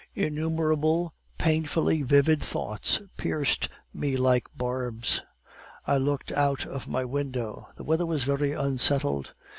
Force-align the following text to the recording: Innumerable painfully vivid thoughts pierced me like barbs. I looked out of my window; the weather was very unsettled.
Innumerable 0.15 1.13
painfully 1.37 2.01
vivid 2.01 2.41
thoughts 2.41 3.03
pierced 3.17 3.69
me 3.93 4.17
like 4.17 4.47
barbs. 4.57 5.21
I 5.85 5.97
looked 5.97 6.31
out 6.31 6.65
of 6.65 6.87
my 6.87 7.05
window; 7.05 7.67
the 7.75 7.83
weather 7.83 8.07
was 8.07 8.23
very 8.23 8.51
unsettled. 8.51 9.35